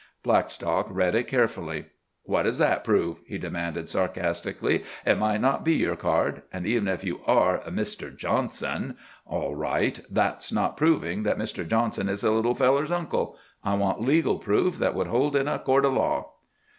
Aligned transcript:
Blackstock 0.23 0.87
read 0.89 1.13
it 1.13 1.27
carefully. 1.27 1.85
"What 2.23 2.41
does 2.41 2.57
that 2.57 2.83
prove?" 2.83 3.17
he 3.27 3.37
demanded 3.37 3.87
sarcastically. 3.87 4.83
"It 5.05 5.19
might 5.19 5.41
not 5.41 5.63
be 5.63 5.75
your 5.75 5.95
card! 5.95 6.41
An' 6.51 6.65
even 6.65 6.87
if 6.87 7.03
you 7.03 7.19
are 7.27 7.59
'Mr. 7.65 8.17
Johnson' 8.17 8.97
all 9.27 9.53
right, 9.53 10.01
that's 10.09 10.51
not 10.51 10.75
proving 10.75 11.21
that 11.21 11.37
Mr. 11.37 11.67
Johnson 11.67 12.09
is 12.09 12.21
the 12.21 12.31
little 12.31 12.55
feller's 12.55 12.91
uncle! 12.91 13.37
I 13.63 13.75
want 13.75 14.01
legal 14.01 14.39
proof, 14.39 14.79
that 14.79 14.95
would 14.95 15.05
hold 15.05 15.35
in 15.35 15.47
a 15.47 15.59
court 15.59 15.85
of 15.85 15.93
law." 15.93 16.31